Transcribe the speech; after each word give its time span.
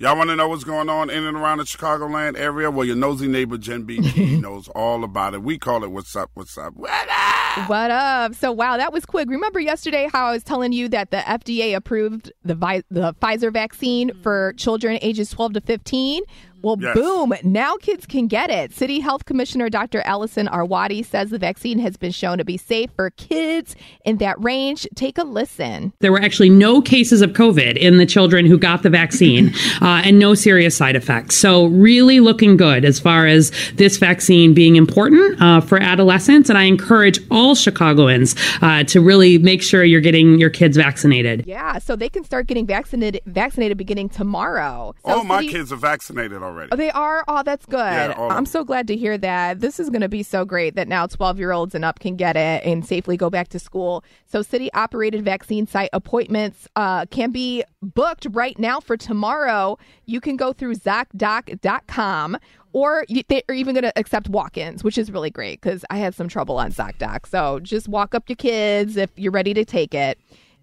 Y'all 0.00 0.16
want 0.16 0.30
to 0.30 0.36
know 0.36 0.48
what's 0.48 0.64
going 0.64 0.88
on 0.88 1.10
in 1.10 1.26
and 1.26 1.36
around 1.36 1.58
the 1.58 1.64
Chicagoland 1.64 2.38
area? 2.38 2.70
Well, 2.70 2.86
your 2.86 2.96
nosy 2.96 3.28
neighbor 3.28 3.58
Jen 3.58 3.86
BG 3.86 4.40
knows 4.40 4.66
all 4.68 5.04
about 5.04 5.34
it. 5.34 5.42
We 5.42 5.58
call 5.58 5.84
it 5.84 5.90
"What's 5.90 6.16
Up, 6.16 6.30
What's 6.32 6.56
Up." 6.56 6.72
What 6.74 6.90
up? 6.90 7.68
What 7.68 7.90
up? 7.90 8.34
So, 8.34 8.50
wow, 8.50 8.78
that 8.78 8.94
was 8.94 9.04
quick. 9.04 9.28
Remember 9.28 9.60
yesterday 9.60 10.08
how 10.10 10.28
I 10.28 10.32
was 10.32 10.42
telling 10.42 10.72
you 10.72 10.88
that 10.88 11.10
the 11.10 11.18
FDA 11.18 11.76
approved 11.76 12.32
the 12.42 12.54
vi- 12.54 12.82
the 12.90 13.12
Pfizer 13.20 13.52
vaccine 13.52 14.08
mm-hmm. 14.08 14.22
for 14.22 14.54
children 14.56 14.98
ages 15.02 15.28
12 15.28 15.52
to 15.52 15.60
15? 15.60 16.22
Well, 16.62 16.76
Yes. 16.80 16.94
boom, 16.94 17.32
now 17.42 17.76
kids 17.76 18.06
can 18.06 18.26
get 18.26 18.50
it. 18.50 18.72
City 18.72 19.00
Health 19.00 19.24
Commissioner 19.24 19.68
Dr. 19.70 20.02
Allison 20.02 20.46
Arwady 20.46 21.04
says 21.04 21.30
the 21.30 21.38
vaccine 21.38 21.78
has 21.78 21.96
been 21.96 22.12
shown 22.12 22.38
to 22.38 22.44
be 22.44 22.56
safe 22.56 22.90
for 22.96 23.10
kids 23.10 23.74
in 24.04 24.18
that 24.18 24.42
range. 24.42 24.86
Take 24.94 25.18
a 25.18 25.24
listen. 25.24 25.92
There 26.00 26.12
were 26.12 26.20
actually 26.20 26.50
no 26.50 26.82
cases 26.82 27.22
of 27.22 27.30
COVID 27.30 27.76
in 27.76 27.98
the 27.98 28.06
children 28.06 28.46
who 28.46 28.58
got 28.58 28.82
the 28.82 28.90
vaccine 28.90 29.52
uh, 29.80 30.02
and 30.04 30.18
no 30.18 30.34
serious 30.34 30.76
side 30.76 30.96
effects. 30.96 31.36
So, 31.36 31.66
really 31.66 32.20
looking 32.20 32.56
good 32.56 32.84
as 32.84 33.00
far 33.00 33.26
as 33.26 33.50
this 33.74 33.96
vaccine 33.96 34.52
being 34.54 34.76
important 34.76 35.40
uh, 35.40 35.60
for 35.60 35.80
adolescents. 35.80 36.48
And 36.48 36.58
I 36.58 36.64
encourage 36.64 37.18
all 37.30 37.54
Chicagoans 37.54 38.34
uh, 38.62 38.84
to 38.84 39.00
really 39.00 39.38
make 39.38 39.62
sure 39.62 39.82
you're 39.84 40.00
getting 40.00 40.38
your 40.38 40.50
kids 40.50 40.76
vaccinated. 40.76 41.44
Yeah, 41.46 41.78
so 41.78 41.96
they 41.96 42.08
can 42.08 42.24
start 42.24 42.46
getting 42.46 42.66
vaccinated 42.66 43.22
vaccinated 43.26 43.78
beginning 43.78 44.08
tomorrow. 44.08 44.94
So 45.04 45.12
All 45.12 45.24
my 45.24 45.46
kids 45.46 45.72
are 45.72 45.76
vaccinated 45.76 46.42
already. 46.42 46.49
Oh, 46.72 46.76
they 46.76 46.90
are? 46.90 47.24
Oh, 47.28 47.42
that's 47.42 47.66
good. 47.66 47.78
Yeah, 47.78 48.14
I'm 48.18 48.46
so 48.46 48.64
glad 48.64 48.86
to 48.88 48.96
hear 48.96 49.16
that. 49.18 49.60
This 49.60 49.80
is 49.80 49.90
going 49.90 50.02
to 50.02 50.08
be 50.08 50.22
so 50.22 50.44
great 50.44 50.74
that 50.76 50.88
now 50.88 51.06
12 51.06 51.38
year 51.38 51.52
olds 51.52 51.74
and 51.74 51.84
up 51.84 52.00
can 52.00 52.16
get 52.16 52.36
it 52.36 52.64
and 52.64 52.84
safely 52.84 53.16
go 53.16 53.30
back 53.30 53.48
to 53.48 53.58
school. 53.58 54.04
So, 54.26 54.42
city 54.42 54.72
operated 54.72 55.24
vaccine 55.24 55.66
site 55.66 55.90
appointments 55.92 56.68
uh, 56.76 57.06
can 57.06 57.30
be 57.30 57.64
booked 57.82 58.26
right 58.30 58.58
now 58.58 58.80
for 58.80 58.96
tomorrow. 58.96 59.78
You 60.06 60.20
can 60.20 60.36
go 60.36 60.52
through 60.52 60.76
ZocDoc.com 60.76 62.38
or 62.72 63.04
you, 63.08 63.22
they're 63.28 63.42
even 63.54 63.74
going 63.74 63.82
to 63.82 63.98
accept 63.98 64.28
walk 64.28 64.56
ins, 64.56 64.84
which 64.84 64.96
is 64.96 65.10
really 65.10 65.30
great 65.30 65.60
because 65.60 65.84
I 65.90 65.98
had 65.98 66.14
some 66.14 66.28
trouble 66.28 66.58
on 66.58 66.72
ZocDoc. 66.72 67.26
So, 67.26 67.60
just 67.60 67.88
walk 67.88 68.14
up 68.14 68.28
your 68.28 68.36
kids 68.36 68.96
if 68.96 69.10
you're 69.16 69.32
ready 69.32 69.54
to 69.54 69.64
take 69.64 69.94
it. 69.94 70.18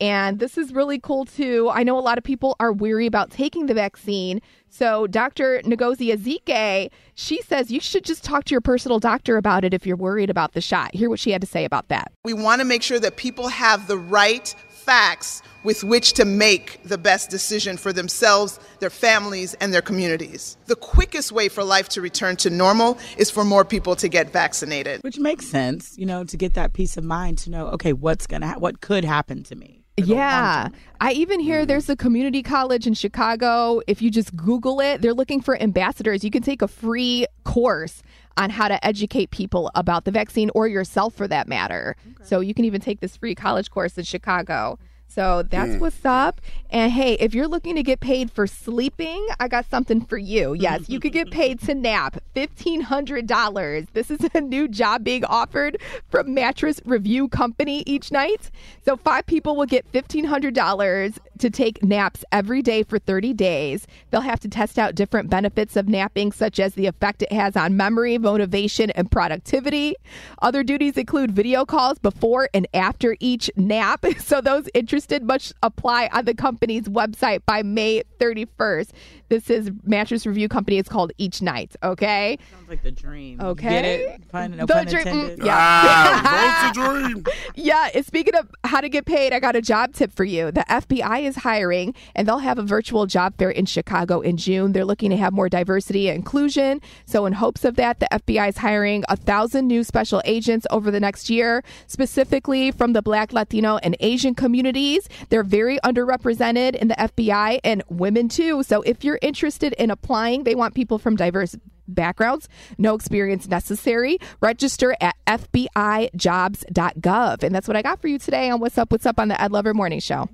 And 0.00 0.38
this 0.38 0.56
is 0.56 0.72
really 0.72 0.98
cool 0.98 1.26
too. 1.26 1.70
I 1.72 1.82
know 1.82 1.98
a 1.98 2.00
lot 2.00 2.16
of 2.16 2.24
people 2.24 2.56
are 2.58 2.72
weary 2.72 3.06
about 3.06 3.30
taking 3.30 3.66
the 3.66 3.74
vaccine. 3.74 4.40
So 4.70 5.06
Dr. 5.06 5.60
Ngozi 5.64 6.14
Ezike, 6.16 6.90
she 7.14 7.42
says 7.42 7.70
you 7.70 7.80
should 7.80 8.04
just 8.04 8.24
talk 8.24 8.44
to 8.44 8.52
your 8.52 8.60
personal 8.60 8.98
doctor 8.98 9.36
about 9.36 9.64
it 9.64 9.74
if 9.74 9.86
you're 9.86 9.96
worried 9.96 10.30
about 10.30 10.52
the 10.52 10.60
shot. 10.60 10.94
Hear 10.94 11.10
what 11.10 11.18
she 11.18 11.32
had 11.32 11.40
to 11.42 11.46
say 11.46 11.64
about 11.64 11.88
that. 11.88 12.12
We 12.24 12.32
want 12.32 12.60
to 12.60 12.64
make 12.64 12.82
sure 12.82 12.98
that 13.00 13.16
people 13.16 13.48
have 13.48 13.88
the 13.88 13.98
right 13.98 14.54
facts 14.68 15.42
with 15.62 15.84
which 15.84 16.14
to 16.14 16.24
make 16.24 16.82
the 16.84 16.96
best 16.96 17.28
decision 17.28 17.76
for 17.76 17.92
themselves, 17.92 18.58
their 18.78 18.90
families, 18.90 19.54
and 19.54 19.74
their 19.74 19.82
communities. 19.82 20.56
The 20.66 20.76
quickest 20.76 21.32
way 21.32 21.48
for 21.48 21.62
life 21.62 21.88
to 21.90 22.00
return 22.00 22.36
to 22.36 22.50
normal 22.50 22.98
is 23.18 23.30
for 23.30 23.44
more 23.44 23.64
people 23.64 23.94
to 23.96 24.08
get 24.08 24.30
vaccinated. 24.30 25.02
Which 25.02 25.18
makes 25.18 25.46
sense, 25.46 25.98
you 25.98 26.06
know, 26.06 26.24
to 26.24 26.36
get 26.36 26.54
that 26.54 26.72
peace 26.72 26.96
of 26.96 27.04
mind 27.04 27.38
to 27.38 27.50
know, 27.50 27.66
okay, 27.68 27.92
what's 27.92 28.26
going 28.26 28.40
to 28.40 28.48
ha- 28.48 28.58
what 28.58 28.80
could 28.80 29.04
happen 29.04 29.42
to 29.44 29.54
me. 29.54 29.79
For 30.00 30.06
the 30.06 30.14
long 30.14 30.18
Yeah. 30.18 30.68
I 31.00 31.12
even 31.12 31.40
hear 31.40 31.64
there's 31.64 31.88
a 31.88 31.96
community 31.96 32.42
college 32.42 32.86
in 32.86 32.94
Chicago. 32.94 33.80
If 33.86 34.02
you 34.02 34.10
just 34.10 34.36
Google 34.36 34.80
it, 34.80 35.00
they're 35.00 35.14
looking 35.14 35.40
for 35.40 35.60
ambassadors. 35.60 36.22
You 36.24 36.30
can 36.30 36.42
take 36.42 36.62
a 36.62 36.68
free 36.68 37.26
course 37.44 38.02
on 38.36 38.50
how 38.50 38.68
to 38.68 38.84
educate 38.84 39.30
people 39.30 39.70
about 39.74 40.04
the 40.04 40.10
vaccine 40.10 40.50
or 40.54 40.68
yourself 40.68 41.14
for 41.14 41.26
that 41.28 41.48
matter. 41.48 41.96
So 42.22 42.40
you 42.40 42.54
can 42.54 42.64
even 42.64 42.80
take 42.80 43.00
this 43.00 43.16
free 43.16 43.34
college 43.34 43.70
course 43.70 43.96
in 43.96 44.04
Chicago. 44.04 44.78
So 45.08 45.42
that's 45.42 45.76
what's 45.80 46.04
up. 46.04 46.40
And 46.70 46.92
hey, 46.92 47.14
if 47.14 47.34
you're 47.34 47.48
looking 47.48 47.74
to 47.74 47.82
get 47.82 47.98
paid 47.98 48.30
for 48.30 48.46
sleeping, 48.46 49.26
I 49.40 49.48
got 49.48 49.68
something 49.68 50.02
for 50.02 50.16
you. 50.16 50.54
Yes, 50.54 50.88
you 50.88 51.00
could 51.00 51.12
get 51.12 51.32
paid 51.32 51.60
to 51.62 51.74
nap 51.74 52.22
$1,500. 52.34 53.86
This 53.92 54.10
is 54.10 54.20
a 54.34 54.40
new 54.40 54.68
job 54.68 55.04
being 55.04 55.24
offered 55.24 55.80
from 56.08 56.34
Mattress 56.34 56.80
Review 56.84 57.28
Company 57.28 57.82
each 57.86 58.12
night. 58.12 58.50
So 58.84 58.96
five 58.96 59.26
people 59.26 59.56
will 59.56 59.66
get 59.66 59.90
$1,500 59.92 61.18
to 61.38 61.50
take 61.50 61.82
naps 61.82 62.24
every 62.32 62.62
day 62.62 62.82
for 62.82 62.98
30 62.98 63.32
days. 63.34 63.86
They'll 64.10 64.20
have 64.20 64.40
to 64.40 64.48
test 64.48 64.78
out 64.78 64.94
different 64.94 65.30
benefits 65.30 65.76
of 65.76 65.88
napping, 65.88 66.32
such 66.32 66.60
as 66.60 66.74
the 66.74 66.86
effect 66.86 67.22
it 67.22 67.32
has 67.32 67.56
on 67.56 67.76
memory, 67.76 68.18
motivation, 68.18 68.90
and 68.90 69.10
productivity. 69.10 69.94
Other 70.42 70.62
duties 70.62 70.96
include 70.96 71.32
video 71.32 71.64
calls 71.64 71.98
before 71.98 72.48
and 72.54 72.66
after 72.74 73.16
each 73.20 73.50
nap. 73.56 74.04
So 74.20 74.40
those 74.40 74.68
interested 74.74 75.24
must 75.24 75.54
apply 75.62 76.08
on 76.12 76.24
the 76.24 76.34
company's 76.34 76.84
website 76.84 77.40
by 77.46 77.62
May 77.62 78.02
31st. 78.20 78.90
This 79.28 79.50
is 79.50 79.70
Mattress 79.84 80.26
Review 80.26 80.48
Company. 80.48 80.78
It's 80.78 80.88
called 80.88 81.10
Each 81.18 81.40
Night. 81.42 81.74
Okay. 81.82 82.19
Sounds 82.52 82.68
like 82.68 82.82
the 82.82 82.90
dream. 82.90 83.40
Okay. 83.40 83.68
Get 83.68 83.84
it? 83.84 84.28
Pun, 84.30 84.56
no 84.56 84.66
The 84.66 84.72
pun 84.74 84.86
dream- 84.86 85.06
intended. 85.06 85.38
mm, 85.40 85.46
yeah. 85.46 85.56
Ah, 85.56 86.72
road 86.76 87.12
dream. 87.14 87.24
Yeah, 87.54 87.88
and 87.94 88.04
speaking 88.06 88.34
of 88.34 88.48
how 88.64 88.80
to 88.80 88.88
get 88.88 89.04
paid, 89.06 89.32
I 89.32 89.40
got 89.40 89.56
a 89.56 89.60
job 89.62 89.94
tip 89.94 90.12
for 90.12 90.24
you. 90.24 90.50
The 90.50 90.64
FBI 90.68 91.22
is 91.22 91.36
hiring, 91.36 91.94
and 92.14 92.26
they'll 92.28 92.38
have 92.38 92.58
a 92.58 92.62
virtual 92.62 93.06
job 93.06 93.34
fair 93.38 93.50
in 93.50 93.66
Chicago 93.66 94.20
in 94.20 94.36
June. 94.36 94.72
They're 94.72 94.84
looking 94.84 95.10
to 95.10 95.16
have 95.16 95.32
more 95.32 95.48
diversity 95.48 96.08
and 96.08 96.16
inclusion. 96.16 96.80
So, 97.06 97.26
in 97.26 97.32
hopes 97.34 97.64
of 97.64 97.76
that, 97.76 98.00
the 98.00 98.08
FBI 98.12 98.48
is 98.50 98.58
hiring 98.58 99.04
a 99.08 99.16
thousand 99.16 99.66
new 99.68 99.82
special 99.84 100.22
agents 100.24 100.66
over 100.70 100.90
the 100.90 101.00
next 101.00 101.30
year, 101.30 101.62
specifically 101.86 102.70
from 102.70 102.92
the 102.92 103.02
Black, 103.02 103.32
Latino, 103.32 103.78
and 103.82 103.96
Asian 104.00 104.34
communities. 104.34 105.08
They're 105.28 105.42
very 105.44 105.78
underrepresented 105.80 106.74
in 106.76 106.88
the 106.88 106.94
FBI 106.94 107.60
and 107.64 107.82
women 107.88 108.28
too. 108.28 108.62
So, 108.62 108.82
if 108.82 109.04
you're 109.04 109.18
interested 109.22 109.72
in 109.74 109.90
applying, 109.90 110.44
they 110.44 110.54
want 110.54 110.74
people 110.74 110.98
from 110.98 111.16
diverse 111.16 111.56
backgrounds, 111.94 112.48
no 112.78 112.94
experience 112.94 113.48
necessary. 113.48 114.18
Register 114.40 114.96
at 115.00 115.16
FBIJobs.gov. 115.26 117.42
And 117.42 117.54
that's 117.54 117.68
what 117.68 117.76
I 117.76 117.82
got 117.82 118.00
for 118.00 118.08
you 118.08 118.18
today 118.18 118.48
on 118.50 118.60
What's 118.60 118.78
Up, 118.78 118.90
What's 118.90 119.04
Up 119.06 119.20
on 119.20 119.28
the 119.28 119.40
Ed 119.40 119.52
Lover 119.52 119.74
Morning 119.74 120.00
Show. 120.00 120.28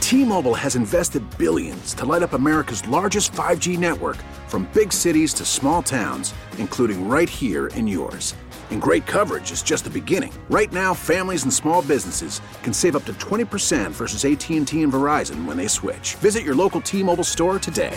T-Mobile 0.00 0.54
has 0.54 0.76
invested 0.76 1.22
billions 1.38 1.94
to 1.94 2.04
light 2.04 2.22
up 2.22 2.34
America's 2.34 2.86
largest 2.86 3.32
5G 3.32 3.78
network 3.78 4.18
from 4.48 4.68
big 4.74 4.92
cities 4.92 5.32
to 5.34 5.46
small 5.46 5.82
towns, 5.82 6.34
including 6.58 7.08
right 7.08 7.28
here 7.28 7.68
in 7.68 7.88
yours. 7.88 8.34
And 8.70 8.82
great 8.82 9.06
coverage 9.06 9.50
is 9.50 9.62
just 9.62 9.84
the 9.84 9.90
beginning. 9.90 10.32
Right 10.50 10.72
now, 10.72 10.94
families 10.94 11.44
and 11.44 11.52
small 11.52 11.82
businesses 11.82 12.40
can 12.62 12.72
save 12.72 12.96
up 12.96 13.04
to 13.06 13.12
20% 13.14 13.92
versus 13.92 14.24
AT&T 14.24 14.82
and 14.82 14.92
Verizon 14.92 15.46
when 15.46 15.56
they 15.56 15.68
switch. 15.68 16.16
Visit 16.16 16.44
your 16.44 16.54
local 16.54 16.80
T-Mobile 16.80 17.24
store 17.24 17.58
today. 17.58 17.96